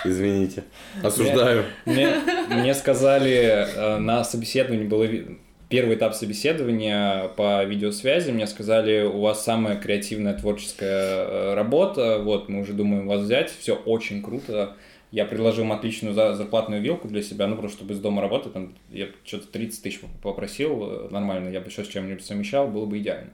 [0.04, 0.64] Извините.
[1.04, 1.66] Осуждаю.
[1.86, 2.16] Мне,
[2.50, 9.20] мне сказали э, на собеседовании, было ви- первый этап собеседования по видеосвязи, мне сказали, у
[9.20, 14.76] вас самая креативная творческая э, работа, вот, мы уже думаем вас взять, все очень круто.
[15.12, 18.54] Я предложил им отличную за- зарплатную вилку для себя, ну, просто чтобы из дома работать,
[18.54, 22.86] там, я что-то 30 тысяч попросил, э, нормально, я бы еще с чем-нибудь совмещал, было
[22.86, 23.32] бы идеально.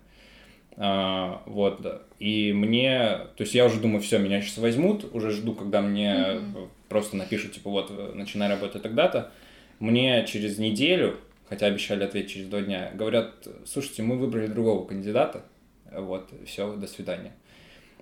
[0.76, 2.02] А, вот, да.
[2.20, 3.00] И мне,
[3.36, 6.70] то есть я уже думаю, все, меня сейчас возьмут, уже жду, когда мне Мгм.
[6.90, 9.32] просто напишут, типа, вот, начинай работать тогда-то.
[9.80, 11.18] Мне через неделю,
[11.54, 15.44] хотя обещали ответить через два дня, говорят, слушайте, мы выбрали другого кандидата,
[15.92, 17.34] вот, все, до свидания.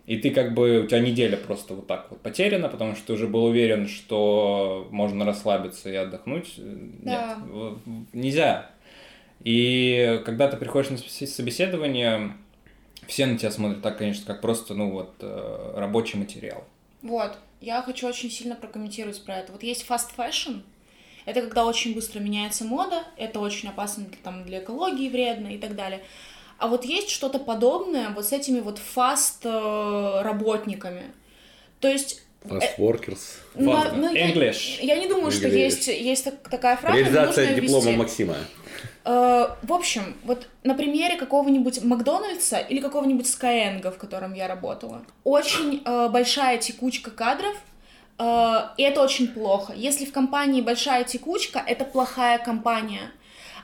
[0.06, 3.14] И ты как бы, у тебя неделя просто вот так вот потеряна, потому что ты
[3.14, 6.54] уже был уверен, что можно расслабиться и отдохнуть.
[6.58, 7.38] Да.
[7.44, 7.78] Нет,
[8.14, 8.72] нельзя.
[9.44, 12.32] И когда ты приходишь на собес- собеседование,
[13.08, 16.64] все на тебя смотрят так, конечно, как просто, ну вот, э, рабочий материал.
[17.02, 19.52] Вот, я хочу очень сильно прокомментировать про это.
[19.52, 20.62] Вот есть fast fashion,
[21.26, 25.58] это когда очень быстро меняется мода, это очень опасно для, там, для экологии, вредно и
[25.58, 26.02] так далее.
[26.58, 31.04] А вот есть что-то подобное вот с этими вот фаст э, работниками.
[31.80, 33.20] То есть Fast workers.
[33.56, 34.78] ну, ну, я- English.
[34.82, 35.58] Я, не думаю, что English.
[35.58, 36.98] есть, есть так- такая фраза.
[36.98, 37.98] Реализация диплома ввести.
[37.98, 38.36] Максима.
[39.06, 45.02] Э, В общем, вот на примере какого-нибудь Макдональдса или какого-нибудь Skyeng, в котором я работала,
[45.24, 47.71] очень э, большая текучка кадров, э,
[48.78, 49.74] и это очень плохо.
[49.76, 53.12] Если в компании большая текучка, это плохая компания.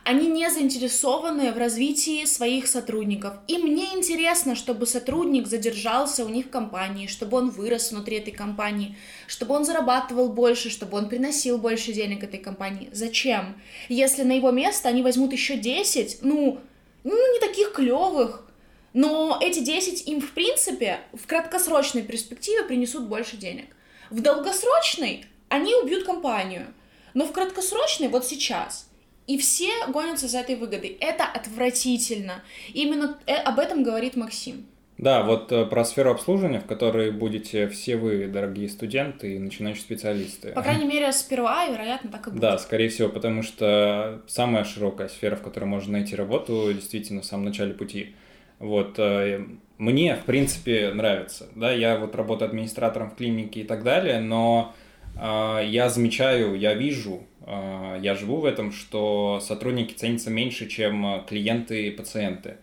[0.03, 3.33] Они не заинтересованы в развитии своих сотрудников.
[3.47, 8.31] И мне интересно, чтобы сотрудник задержался у них в компании, чтобы он вырос внутри этой
[8.31, 8.95] компании,
[9.27, 12.89] чтобы он зарабатывал больше, чтобы он приносил больше денег этой компании.
[12.93, 13.61] Зачем?
[13.89, 16.61] Если на его место они возьмут еще 10, ну,
[17.03, 18.47] ну не таких клевых,
[18.93, 23.65] но эти 10 им, в принципе, в краткосрочной перспективе принесут больше денег.
[24.09, 26.67] В долгосрочной они убьют компанию,
[27.13, 28.89] но в краткосрочной, вот сейчас,
[29.27, 30.97] И все гонятся за этой выгодой.
[31.01, 32.43] Это отвратительно.
[32.73, 34.65] Именно э, об этом говорит Максим.
[34.97, 39.83] Да, вот э, про сферу обслуживания, в которой будете все вы, дорогие студенты и начинающие
[39.83, 40.53] специалисты.
[40.53, 42.39] По крайней мере, сперва, вероятно, так и будет.
[42.39, 47.25] Да, скорее всего, потому что самая широкая сфера, в которой можно найти работу, действительно, в
[47.25, 48.15] самом начале пути.
[48.59, 49.45] Вот, э,
[49.77, 54.73] мне, в принципе, нравится, да, я вот работаю администратором в клинике и так далее, но
[55.15, 61.23] э, я замечаю, я вижу, э, я живу в этом, что сотрудники ценятся меньше, чем
[61.27, 62.57] клиенты и пациенты.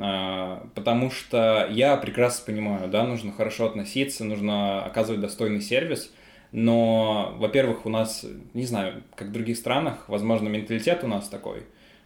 [0.00, 6.12] А, потому что я прекрасно понимаю, да, нужно хорошо относиться, нужно оказывать достойный сервис,
[6.52, 11.64] но, во-первых, у нас, не знаю, как в других странах, возможно, менталитет у нас такой,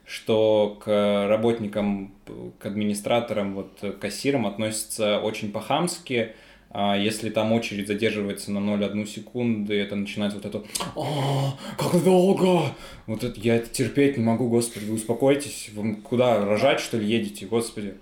[0.08, 2.14] что к работникам,
[2.58, 6.34] к администраторам, вот к кассирам относятся очень по-хамски,
[6.70, 10.64] а если там очередь задерживается на 0,1 секунды, это начинается вот это
[10.96, 12.74] «А, как долго!»
[13.06, 17.06] Вот это, я это терпеть не могу, господи, вы успокойтесь, вы куда, рожать, что ли,
[17.06, 17.94] едете, господи?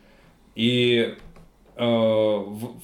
[0.54, 1.14] И
[1.76, 2.74] э, в,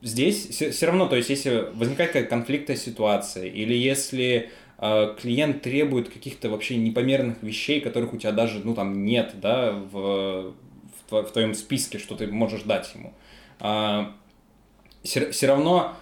[0.00, 6.50] здесь все равно, то есть, если возникает какая-то конфликтная ситуация, или если клиент требует каких-то
[6.50, 10.52] вообще непомерных вещей, которых у тебя даже, ну, там, нет, да, в,
[11.10, 13.12] в, твоем списке, что ты можешь дать ему,
[15.04, 15.94] все, все равно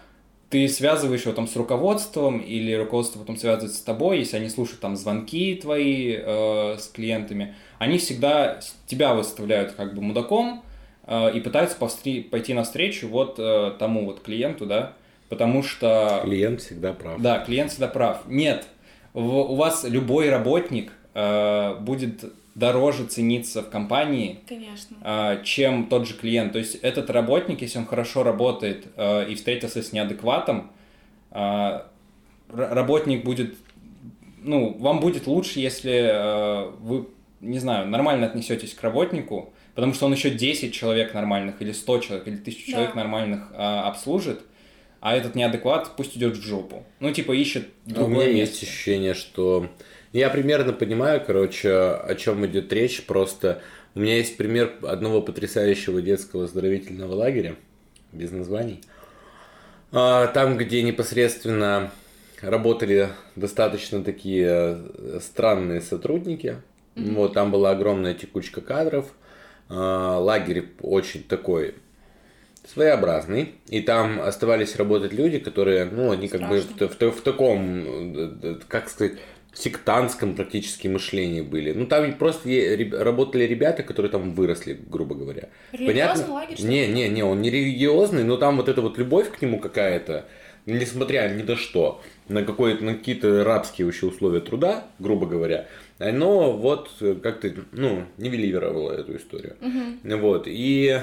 [0.53, 4.81] ты связываешь его там с руководством, или руководство потом связывается с тобой, если они слушают
[4.81, 10.63] там звонки твои э, с клиентами, они всегда тебя выставляют как бы мудаком
[11.07, 14.93] э, и пытаются повстри- пойти навстречу вот э, тому вот клиенту, да,
[15.33, 16.21] потому что...
[16.25, 17.18] Клиент всегда прав.
[17.18, 18.25] Да, клиент всегда прав.
[18.27, 18.66] Нет,
[19.14, 22.23] у вас любой работник э, будет
[22.55, 24.99] дороже цениться в компании, Конечно.
[25.01, 26.53] А, чем тот же клиент.
[26.53, 30.71] То есть этот работник, если он хорошо работает а, и встретился с неадекватом,
[31.31, 31.87] а,
[32.53, 33.57] работник будет,
[34.42, 37.09] ну, вам будет лучше, если вы,
[37.40, 41.99] не знаю, нормально отнесетесь к работнику, потому что он еще 10 человек нормальных, или 100
[42.01, 42.73] человек, или 1000 да.
[42.73, 44.42] человек нормальных обслужит,
[45.03, 46.87] а этот неадекват пусть идет в жопу.
[47.01, 48.55] Ну, типа, ищет другое У меня место.
[48.55, 49.69] есть ощущение, что
[50.12, 53.05] я примерно понимаю, короче, о чем идет речь.
[53.05, 53.61] Просто
[53.97, 57.57] у меня есть пример одного потрясающего детского оздоровительного лагеря,
[58.12, 58.81] без названий.
[59.91, 61.91] А, там, где непосредственно
[62.41, 66.59] работали достаточно такие э, странные сотрудники.
[66.95, 67.15] Mm-hmm.
[67.15, 69.12] Вот там была огромная текучка кадров.
[69.69, 71.75] А, лагерь очень такой
[72.64, 73.55] своеобразный.
[73.68, 76.77] И там оставались работать люди, которые, ну, они как Страшно.
[76.77, 79.14] бы в, в, в таком, э, как сказать,
[79.55, 81.72] сектантском практически мышлении были.
[81.72, 82.48] Ну, там просто
[82.92, 85.48] работали ребята, которые там выросли, грубо говоря.
[85.72, 86.33] Понятно?
[86.33, 86.57] лагерь?
[86.62, 90.27] Не, не, не, он не религиозный, но там вот эта вот любовь к нему какая-то,
[90.64, 96.53] несмотря ни на что, на, какой на какие-то рабские еще условия труда, грубо говоря, оно
[96.53, 96.90] вот
[97.22, 99.57] как-то, ну, нивелировало эту историю.
[99.61, 100.16] Угу.
[100.18, 101.01] Вот, и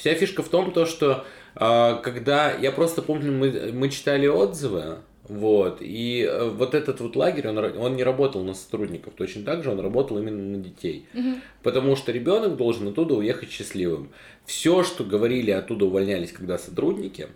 [0.00, 4.96] вся фишка в том, то, что а, когда, я просто помню, мы, мы читали отзывы,
[5.28, 5.78] вот.
[5.80, 9.12] И э, вот этот вот лагерь, он, он не работал на сотрудников.
[9.16, 11.06] Точно так же он работал именно на детей.
[11.14, 11.34] Угу.
[11.62, 14.08] Потому что ребенок должен оттуда уехать счастливым.
[14.44, 17.28] Все, что говорили, оттуда увольнялись, когда сотрудники,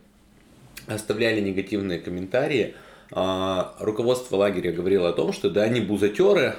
[0.88, 2.74] оставляли негативные комментарии.
[3.12, 6.57] А, руководство лагеря говорило о том, что да, они бузатеры,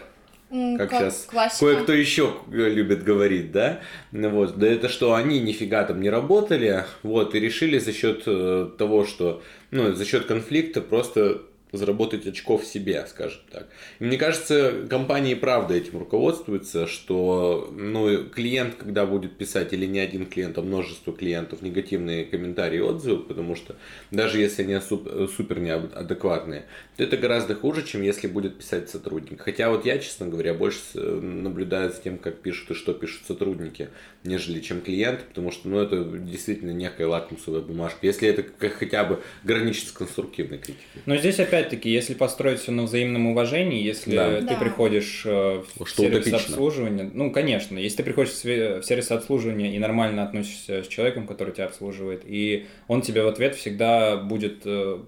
[0.50, 1.66] как, как сейчас классика.
[1.66, 3.80] кое-кто еще любит говорить, да,
[4.12, 8.70] вот, да это что они нифига там не работали, вот, и решили за счет э,
[8.78, 11.42] того, что, ну, за счет конфликта просто
[11.78, 13.68] заработать очков себе, скажем так.
[14.00, 20.00] И мне кажется, компании правда этим руководствуются, что ну, клиент, когда будет писать, или не
[20.00, 23.76] один клиент, а множество клиентов, негативные комментарии и отзывы, потому что
[24.12, 26.66] даже если они супер неадекватные,
[26.98, 29.42] то это гораздо хуже, чем если будет писать сотрудник.
[29.42, 33.90] Хотя вот я, честно говоря, больше наблюдаю за тем, как пишут и что пишут сотрудники,
[34.24, 39.22] нежели чем клиент, потому что ну, это действительно некая лакмусовая бумажка, если это хотя бы
[39.44, 41.02] граничит с конструктивной критикой.
[41.06, 44.39] Но здесь опять опять-таки, если построить все на взаимном уважении, если да.
[44.39, 44.56] ты да.
[44.56, 46.54] приходишь э, в Что сервис утопично.
[46.54, 51.54] обслуживания, ну, конечно, если ты приходишь в сервис обслуживания и нормально относишься с человеком, который
[51.54, 54.99] тебя обслуживает, и он тебе в ответ всегда будет э,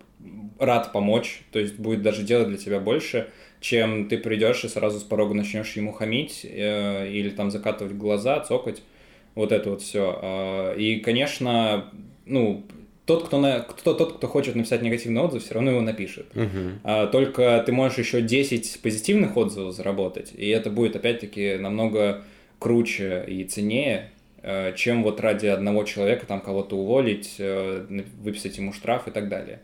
[0.60, 5.00] рад помочь, то есть будет даже делать для тебя больше, чем ты придешь и сразу
[5.00, 8.82] с порога начнешь ему хамить э, или там закатывать глаза, цокать,
[9.36, 10.20] вот это вот все.
[10.22, 11.92] А, и, конечно,
[12.26, 12.66] ну,
[13.08, 16.28] тот, кто, на, кто, тот, кто хочет написать негативный отзыв, все равно его напишет.
[16.34, 16.74] Uh-huh.
[16.84, 22.26] А, только ты можешь еще 10 позитивных отзывов заработать, и это будет опять-таки намного
[22.60, 24.10] круче и ценнее,
[24.42, 29.30] э, чем вот ради одного человека там кого-то уволить, э, выписать ему штраф и так
[29.30, 29.62] далее.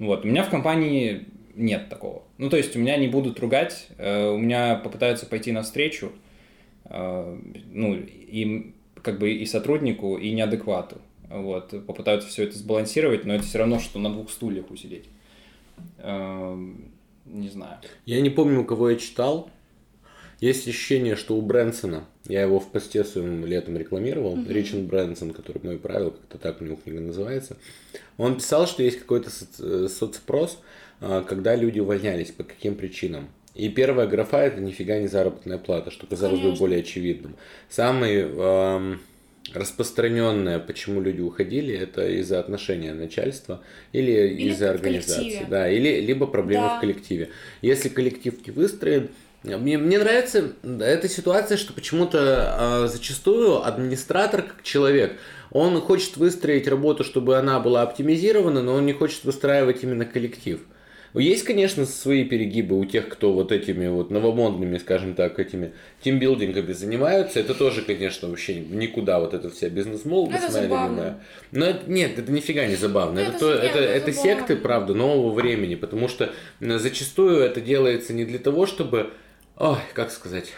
[0.00, 0.24] Вот.
[0.24, 2.24] У меня в компании нет такого.
[2.38, 6.12] Ну, то есть у меня не будут ругать, э, у меня попытаются пойти навстречу,
[6.88, 11.00] ну, им как бы и сотруднику, и неадеквату.
[11.30, 15.04] Вот, попытаются все это сбалансировать, но это все равно, что на двух стульях усидеть.
[15.98, 16.56] Э,
[17.24, 17.78] не знаю.
[18.04, 19.48] Я не помню, у кого я читал.
[20.40, 24.52] Есть ощущение, что у Брэнсона, я его в посте своем летом рекламировал, mm-hmm.
[24.52, 27.58] Ричард Брэнсон, который мой правил, как-то так у него книга называется,
[28.16, 30.58] он писал, что есть какой-то соци- соцпрос,
[31.02, 33.28] а, когда люди увольнялись, по каким причинам.
[33.54, 36.52] И первая графа это нифига не заработная плата, что казалось Конечно.
[36.52, 37.36] бы более очевидным.
[37.68, 39.00] Самый эм,
[39.54, 45.46] распространенное, почему люди уходили, это из-за отношения начальства или, или из-за организации.
[45.48, 46.76] Да, или либо проблемы да.
[46.78, 47.30] в коллективе.
[47.62, 49.10] Если коллектив не выстроен,
[49.42, 55.16] мне, мне нравится эта ситуация, что почему-то э, зачастую администратор как человек,
[55.50, 60.60] он хочет выстроить работу, чтобы она была оптимизирована, но он не хочет выстраивать именно коллектив.
[61.14, 66.72] Есть, конечно, свои перегибы у тех, кто вот этими вот новомодными, скажем так, этими тимбилдингами
[66.72, 67.40] занимаются.
[67.40, 71.20] Это тоже, конечно, вообще никуда вот эта вся бизнес-молодость моя любимая.
[71.50, 73.18] Но это, нет, это нифига не забавно.
[73.18, 78.12] Это, это, то, это, это, это секты, правда, нового времени, потому что зачастую это делается
[78.12, 79.10] не для того, чтобы,
[79.56, 80.52] ой, как сказать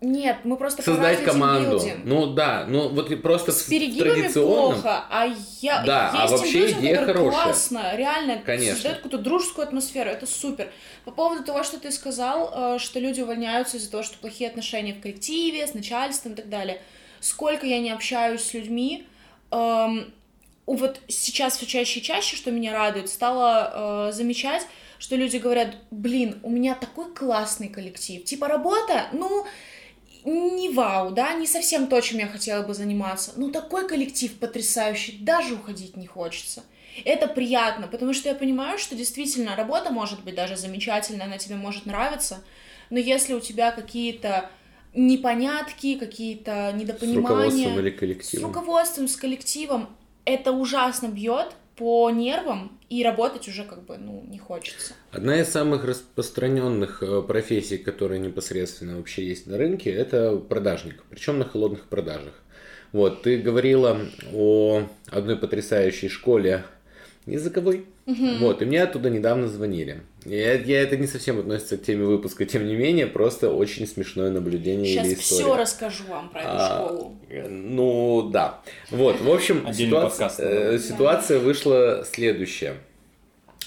[0.00, 1.82] нет, мы просто создать команду.
[2.04, 5.26] Ну да, ну вот просто с перегибами плохо, а
[5.60, 7.44] я да, а есть а вообще идея хорошая.
[7.44, 8.74] Классно, реально Конечно.
[8.74, 10.70] создает какую-то дружескую атмосферу, это супер.
[11.04, 14.92] По поводу того, что ты сказал, э, что люди увольняются из-за того, что плохие отношения
[14.94, 16.80] в коллективе, с начальством и так далее.
[17.20, 19.06] Сколько я не общаюсь с людьми,
[19.50, 20.12] эм,
[20.66, 24.66] вот сейчас все чаще и чаще, что меня радует, стала э, замечать,
[24.98, 29.46] что люди говорят, блин, у меня такой классный коллектив, типа работа, ну
[30.24, 35.18] не вау, да, не совсем то, чем я хотела бы заниматься, но такой коллектив потрясающий,
[35.18, 36.64] даже уходить не хочется.
[37.04, 41.56] Это приятно, потому что я понимаю, что действительно работа может быть даже замечательная, она тебе
[41.56, 42.42] может нравиться,
[42.90, 44.50] но если у тебя какие-то
[44.94, 47.20] непонятки, какие-то недопонимания...
[47.20, 48.40] С руководством или коллективом.
[48.40, 54.24] С руководством, с коллективом, это ужасно бьет, по нервам, и работать уже как бы, ну,
[54.28, 54.94] не хочется.
[55.10, 61.38] Одна из самых распространенных э, профессий, которые непосредственно вообще есть на рынке, это продажник, причем
[61.38, 62.34] на холодных продажах.
[62.92, 63.98] Вот, ты говорила
[64.32, 66.64] о одной потрясающей школе
[67.26, 67.86] языковой.
[68.06, 68.36] Угу.
[68.38, 70.02] Вот, и мне оттуда недавно звонили.
[70.24, 74.30] Я, я это не совсем относится к теме выпуска, тем не менее, просто очень смешное
[74.30, 75.42] наблюдение Сейчас или история.
[75.42, 77.16] все расскажу вам про эту а, школу.
[77.48, 78.60] Ну, да.
[78.90, 82.76] Вот, в общем, ситуация, э, ситуация вышла следующая.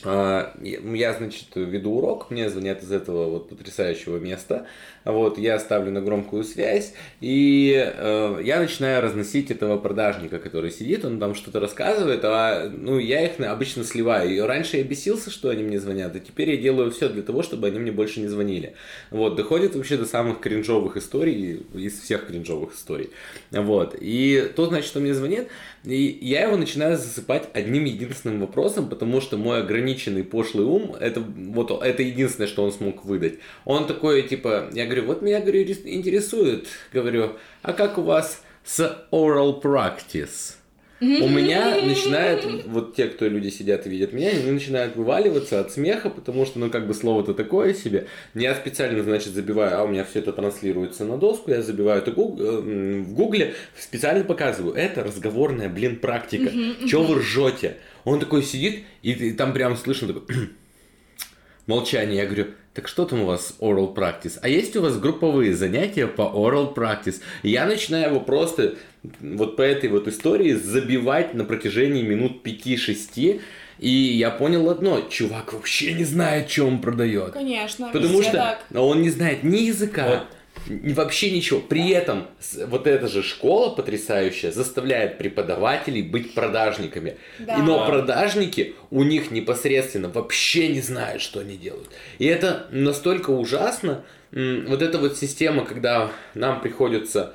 [0.04, 4.68] А, я, значит, веду урок, мне звонят из этого вот потрясающего места,
[5.06, 11.06] вот, я ставлю на громкую связь, и э, я начинаю разносить этого продажника, который сидит,
[11.06, 14.36] он там что-то рассказывает, а, ну, я их обычно сливаю.
[14.36, 17.42] И раньше я бесился, что они мне звонят, и теперь я делаю все для того,
[17.42, 18.76] чтобы они мне больше не звонили.
[19.10, 23.10] Вот, доходит вообще до самых кринжовых историй, из всех кринжовых историй.
[23.52, 25.48] Вот, и тот, значит, что мне звонит,
[25.86, 29.87] и я его начинаю засыпать одним единственным вопросом, потому что мой ограниченный
[30.24, 33.36] пошлый ум, это вот это единственное, что он смог выдать.
[33.66, 39.08] Он такой, типа, я говорю, вот меня, говорю, интересует, говорю, а как у вас с
[39.12, 40.57] oral practice?
[41.00, 45.72] У меня начинает, вот те, кто люди сидят и видят меня, они начинают вываливаться от
[45.72, 48.08] смеха, потому что, ну, как бы слово-то такое себе.
[48.34, 52.12] Я специально, значит, забиваю, а у меня все это транслируется на доску, я забиваю это
[52.12, 54.74] э, в гугле, специально показываю.
[54.74, 56.52] Это разговорная, блин, практика.
[56.88, 57.78] Чего вы ржете?
[58.04, 60.50] Он такой сидит, и, там прям слышно такое
[61.68, 62.18] молчание.
[62.18, 62.48] Я говорю,
[62.78, 64.38] так что там у вас oral practice?
[64.44, 67.22] А есть у вас групповые занятия по oral practice?
[67.42, 68.76] Я начинаю его просто
[69.20, 73.42] вот по этой вот истории забивать на протяжении минут 5-6.
[73.80, 77.32] И я понял одно, чувак вообще не знает, что он продает.
[77.32, 77.90] Конечно.
[77.92, 78.66] Потому что так.
[78.76, 80.37] он не знает ни языка, вот
[80.70, 81.60] вообще ничего.
[81.60, 82.28] При этом
[82.68, 87.18] вот эта же школа потрясающая заставляет преподавателей быть продажниками.
[87.40, 87.58] Да.
[87.58, 91.90] Но продажники у них непосредственно вообще не знают, что они делают.
[92.20, 94.04] И это настолько ужасно.
[94.32, 97.34] Вот эта вот система, когда нам приходится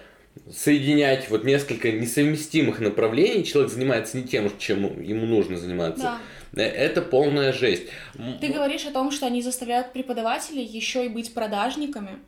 [0.50, 6.02] соединять вот несколько несовместимых направлений, человек занимается не тем, чем ему нужно заниматься.
[6.02, 6.18] Да.
[6.54, 7.84] Э, это полная жесть.
[8.40, 12.18] Ты говоришь о том, что они заставляют преподавателей еще и быть продажниками.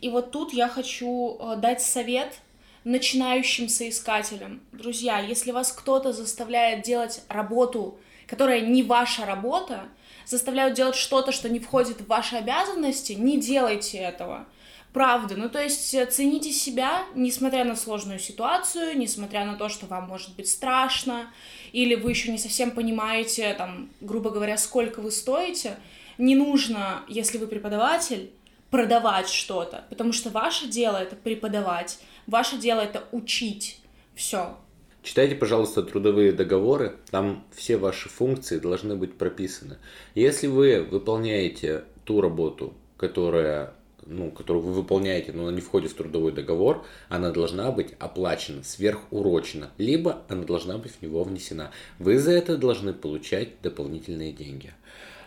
[0.00, 2.38] И вот тут я хочу э, дать совет
[2.84, 4.60] начинающим соискателям.
[4.72, 9.88] Друзья, если вас кто-то заставляет делать работу, которая не ваша работа,
[10.24, 14.46] заставляют делать что-то, что не входит в ваши обязанности, не делайте этого.
[14.92, 19.86] Правда, ну то есть э, цените себя, несмотря на сложную ситуацию, несмотря на то, что
[19.86, 21.32] вам может быть страшно,
[21.70, 25.76] или вы еще не совсем понимаете, там, грубо говоря, сколько вы стоите,
[26.18, 28.30] Не нужно, если вы преподаватель,
[28.70, 33.80] продавать что-то, потому что ваше дело это преподавать, ваше дело это учить.
[34.14, 34.56] Все.
[35.02, 39.78] Читайте, пожалуйста, трудовые договоры, там все ваши функции должны быть прописаны.
[40.14, 43.74] Если вы выполняете ту работу, которая
[44.06, 48.64] ну, которую вы выполняете, но она не входит в трудовой договор, она должна быть оплачена
[48.64, 51.70] сверхурочно, либо она должна быть в него внесена.
[51.98, 54.72] Вы за это должны получать дополнительные деньги.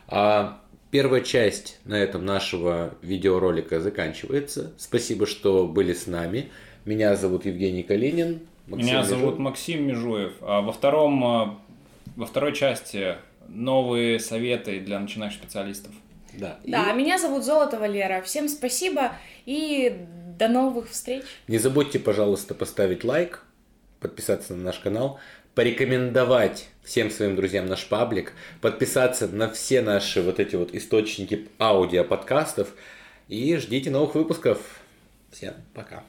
[0.07, 0.61] А
[0.93, 4.73] первая часть на этом нашего видеоролика заканчивается.
[4.77, 6.51] Спасибо, что были с нами.
[6.85, 8.41] Меня зовут Евгений Калинин.
[8.67, 9.19] Максим Меня Межуев.
[9.19, 10.33] зовут Максим Межуев.
[10.41, 11.59] А во втором, а,
[12.15, 13.15] во второй части
[13.47, 15.91] новые советы для начинающих специалистов.
[16.33, 16.59] Да.
[16.63, 16.95] Да, и...
[16.95, 18.21] меня зовут Золото Валера.
[18.21, 19.13] Всем спасибо
[19.47, 19.97] и
[20.37, 21.23] до новых встреч.
[21.47, 23.43] Не забудьте, пожалуйста, поставить лайк,
[23.99, 25.19] подписаться на наш канал,
[25.55, 32.03] порекомендовать всем своим друзьям наш паблик, подписаться на все наши вот эти вот источники аудио
[32.03, 32.73] подкастов
[33.27, 34.59] и ждите новых выпусков.
[35.31, 36.03] Всем пока.